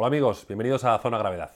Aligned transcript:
Hola 0.00 0.06
amigos, 0.06 0.46
bienvenidos 0.46 0.84
a 0.84 0.96
Zona 1.00 1.18
Gravedad. 1.18 1.50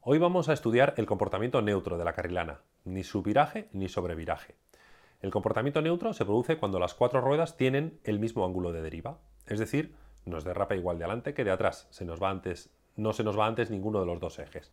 Hoy 0.00 0.18
vamos 0.18 0.48
a 0.48 0.52
estudiar 0.52 0.94
el 0.96 1.06
comportamiento 1.06 1.60
neutro 1.60 1.98
de 1.98 2.04
la 2.04 2.12
carrilana, 2.12 2.60
ni 2.84 3.02
subviraje 3.02 3.68
ni 3.72 3.88
sobreviraje. 3.88 4.54
El 5.20 5.32
comportamiento 5.32 5.82
neutro 5.82 6.12
se 6.12 6.24
produce 6.24 6.56
cuando 6.56 6.78
las 6.78 6.94
cuatro 6.94 7.20
ruedas 7.20 7.56
tienen 7.56 7.98
el 8.04 8.20
mismo 8.20 8.46
ángulo 8.46 8.70
de 8.70 8.80
deriva, 8.80 9.18
es 9.48 9.58
decir, 9.58 9.92
nos 10.24 10.44
derrapa 10.44 10.76
igual 10.76 10.98
de 10.98 11.04
adelante 11.06 11.34
que 11.34 11.42
de 11.42 11.50
atrás, 11.50 11.88
se 11.90 12.04
nos 12.04 12.22
va 12.22 12.30
antes, 12.30 12.70
no 12.94 13.12
se 13.12 13.24
nos 13.24 13.36
va 13.36 13.48
antes 13.48 13.72
ninguno 13.72 13.98
de 13.98 14.06
los 14.06 14.20
dos 14.20 14.38
ejes. 14.38 14.72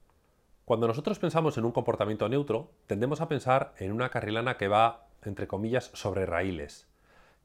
Cuando 0.63 0.85
nosotros 0.85 1.17
pensamos 1.17 1.57
en 1.57 1.65
un 1.65 1.71
comportamiento 1.71 2.29
neutro, 2.29 2.69
tendemos 2.85 3.19
a 3.19 3.27
pensar 3.27 3.73
en 3.79 3.93
una 3.93 4.09
carrilana 4.09 4.57
que 4.57 4.67
va, 4.67 5.07
entre 5.23 5.47
comillas, 5.47 5.89
sobre 5.95 6.27
raíles, 6.27 6.87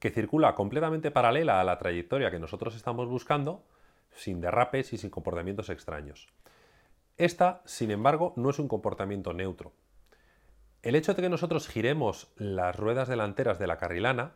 que 0.00 0.11
circula 0.11 0.54
completamente 0.54 1.11
paralela 1.11 1.62
a 1.62 1.64
la 1.64 1.79
trayectoria 1.79 2.30
que 2.30 2.41
nosotros 2.41 2.77
estamos 2.77 3.09
buscando, 3.09 3.62
sin 4.16 4.40
derrapes 4.40 4.93
y 4.93 4.98
sin 4.98 5.11
comportamientos 5.11 5.68
extraños. 5.68 6.29
Esta, 7.16 7.62
sin 7.64 7.90
embargo, 7.90 8.32
no 8.36 8.50
es 8.50 8.58
un 8.58 8.68
comportamiento 8.68 9.32
neutro. 9.32 9.72
El 10.82 10.96
hecho 10.96 11.14
de 11.14 11.22
que 11.22 11.29
nosotros 11.29 11.68
giremos 11.68 12.29
las 12.36 12.76
ruedas 12.76 13.08
delanteras 13.08 13.58
de 13.58 13.66
la 13.66 13.79
carrilana 13.79 14.32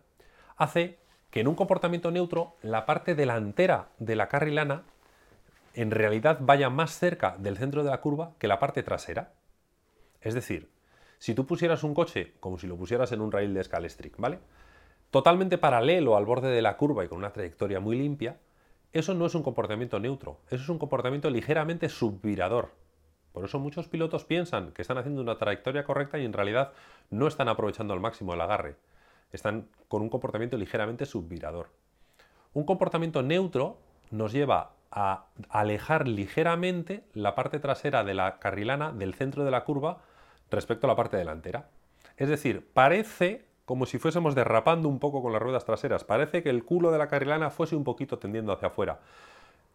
hace 0.57 0.99
que 1.31 1.41
en 1.41 1.49
un 1.49 1.55
comportamiento 1.55 2.11
neutro 2.11 2.57
la 2.63 2.87
parte 2.87 3.15
delantera 3.15 3.89
de 3.99 4.17
la 4.17 4.29
carrilana 4.29 4.85
en 5.75 5.91
realidad 5.91 6.39
vaya 6.41 6.71
más 6.71 6.99
cerca 6.99 7.37
del 7.39 7.57
centro 7.57 7.85
de 7.85 7.91
la 7.91 8.01
curva 8.01 8.33
que 8.39 8.49
la 8.49 8.59
parte 8.59 8.83
trasera. 8.83 9.33
Es 10.21 10.35
decir, 10.35 10.71
si 11.19 11.35
tú 11.35 11.47
pusieras 11.47 11.85
un 11.85 11.95
coche 11.95 12.35
como 12.41 12.59
si 12.59 12.67
lo 12.67 12.77
pusieras 12.77 13.13
en 13.13 13.21
un 13.21 13.31
rail 13.31 13.55
de 13.55 13.63
Scalestric, 13.63 14.17
¿vale? 14.17 14.41
Totalmente 15.11 15.59
paralelo 15.59 16.17
al 16.17 16.25
borde 16.25 16.49
de 16.49 16.63
la 16.63 16.77
curva 16.77 17.05
y 17.05 17.09
con 17.09 17.19
una 17.19 17.33
trayectoria 17.33 17.79
muy 17.79 17.97
limpia, 17.97 18.39
eso 18.93 19.15
no 19.15 19.27
es 19.27 19.35
un 19.35 19.43
comportamiento 19.43 20.01
neutro, 20.01 20.39
eso 20.51 20.63
es 20.63 20.69
un 20.69 20.79
comportamiento 20.79 21.31
ligeramente 21.31 21.89
subvirador. 21.89 22.71
Por 23.33 23.45
eso 23.45 23.59
muchos 23.61 23.87
pilotos 23.87 24.25
piensan 24.25 24.73
que 24.73 24.83
están 24.83 24.99
haciendo 24.99 25.23
una 25.23 25.39
trayectoria 25.39 25.85
correcta 25.85 26.19
y 26.19 26.25
en 26.25 26.33
realidad 26.33 26.73
no 27.11 27.29
están 27.29 27.49
aprovechando 27.49 27.95
al 27.95 28.01
máximo 28.01 28.35
el 28.35 28.41
agarre. 28.41 28.77
Están 29.33 29.69
con 29.89 30.03
un 30.03 30.09
comportamiento 30.09 30.57
ligeramente 30.57 31.07
subvirador. 31.07 31.69
Un 32.53 32.65
comportamiento 32.65 33.23
neutro 33.23 33.79
nos 34.11 34.33
lleva 34.33 34.73
a 34.91 35.27
alejar 35.49 36.09
ligeramente 36.09 37.05
la 37.15 37.37
parte 37.37 37.61
trasera 37.61 38.03
de 38.03 38.15
la 38.15 38.41
carrilana 38.41 38.91
del 38.91 39.15
centro 39.15 39.45
de 39.45 39.53
la 39.53 39.65
curva 39.65 39.99
respecto 40.51 40.87
a 40.87 40.89
la 40.89 40.97
parte 40.97 41.17
delantera. 41.17 41.69
Es 42.17 42.29
decir, 42.29 42.69
parece 42.75 43.47
como 43.71 43.87
si 43.87 43.99
fuésemos 44.01 44.35
derrapando 44.35 44.89
un 44.89 44.99
poco 44.99 45.23
con 45.23 45.33
las 45.33 45.41
ruedas 45.41 45.65
traseras. 45.65 46.03
Parece 46.03 46.43
que 46.43 46.51
el 46.51 46.65
culo 46.65 46.91
de 46.91 46.99
la 46.99 47.07
carrilana 47.07 47.51
fuese 47.51 47.77
un 47.77 47.85
poquito 47.85 48.19
tendiendo 48.19 48.53
hacia 48.53 48.67
afuera. 48.67 48.99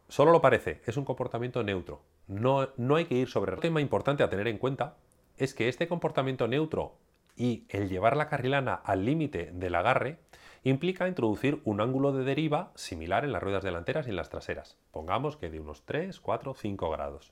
Solo 0.10 0.34
lo 0.34 0.42
parece, 0.42 0.82
es 0.86 0.98
un 0.98 1.06
comportamiento 1.06 1.64
neutro. 1.64 2.02
No, 2.28 2.68
no 2.76 2.98
hay 2.98 3.06
que 3.06 3.16
ir 3.16 3.30
sobre... 3.30 3.54
Un 3.54 3.62
tema 3.62 3.80
importante 3.80 4.22
a 4.22 4.30
tener 4.30 4.50
en 4.50 4.58
cuenta 4.58 4.98
es 5.38 5.54
que 5.54 5.70
este 5.70 5.88
comportamiento 5.88 6.46
neutro 6.46 6.98
y 7.38 7.64
el 7.70 7.88
llevar 7.88 8.18
la 8.18 8.28
carrilana 8.28 8.74
al 8.74 9.06
límite 9.06 9.52
del 9.54 9.76
agarre 9.76 10.20
implica 10.66 11.08
introducir 11.08 11.62
un 11.64 11.80
ángulo 11.80 12.12
de 12.12 12.26
deriva 12.26 12.74
similar 12.76 13.24
en 13.24 13.32
las 13.32 13.42
ruedas 13.42 13.64
delanteras 13.64 14.08
y 14.08 14.10
en 14.10 14.18
las 14.18 14.30
traseras. 14.30 14.76
Pongamos 14.92 15.38
que 15.38 15.50
de 15.50 15.62
unos 15.62 15.84
3, 15.86 16.20
4, 16.20 16.54
5 16.54 16.90
grados. 16.90 17.32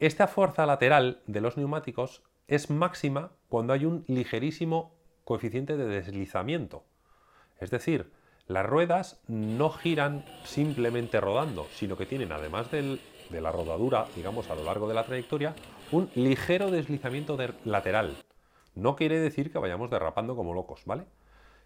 Esta 0.00 0.26
fuerza 0.26 0.66
lateral 0.66 1.22
de 1.28 1.40
los 1.40 1.56
neumáticos 1.56 2.24
es 2.48 2.70
máxima 2.70 3.30
cuando 3.48 3.72
hay 3.72 3.84
un 3.84 4.04
ligerísimo 4.08 5.00
coeficiente 5.24 5.76
de 5.76 5.86
deslizamiento. 5.86 6.84
Es 7.60 7.70
decir, 7.70 8.10
las 8.48 8.66
ruedas 8.66 9.20
no 9.28 9.70
giran 9.70 10.24
simplemente 10.44 11.20
rodando, 11.20 11.66
sino 11.74 11.96
que 11.96 12.06
tienen, 12.06 12.32
además 12.32 12.70
de 12.70 12.98
la 13.30 13.52
rodadura, 13.52 14.06
digamos, 14.16 14.50
a 14.50 14.54
lo 14.54 14.64
largo 14.64 14.88
de 14.88 14.94
la 14.94 15.04
trayectoria, 15.04 15.54
un 15.92 16.10
ligero 16.14 16.70
deslizamiento 16.70 17.38
lateral. 17.64 18.16
No 18.74 18.96
quiere 18.96 19.20
decir 19.20 19.52
que 19.52 19.58
vayamos 19.58 19.90
derrapando 19.90 20.34
como 20.34 20.54
locos, 20.54 20.82
¿vale? 20.86 21.04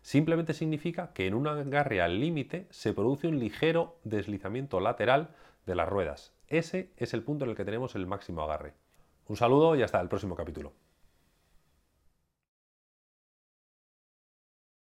Simplemente 0.02 0.54
significa 0.54 1.12
que 1.12 1.26
en 1.26 1.34
un 1.34 1.48
agarre 1.48 2.00
al 2.00 2.20
límite 2.20 2.66
se 2.70 2.92
produce 2.92 3.26
un 3.26 3.40
ligero 3.40 3.96
deslizamiento 4.04 4.78
lateral 4.80 5.30
de 5.64 5.74
las 5.74 5.88
ruedas. 5.88 6.32
Ese 6.48 6.90
es 6.96 7.14
el 7.14 7.22
punto 7.22 7.44
en 7.44 7.50
el 7.50 7.56
que 7.56 7.64
tenemos 7.64 7.96
el 7.96 8.06
máximo 8.06 8.42
agarre. 8.42 8.74
Un 9.26 9.36
saludo 9.36 9.74
y 9.74 9.82
hasta 9.82 10.00
el 10.00 10.08
próximo 10.08 10.36
capítulo. 10.36 10.72